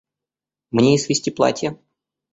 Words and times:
Мне 0.71 0.93
ей 0.93 0.97
свезти 0.97 1.29
платья. 1.29 1.77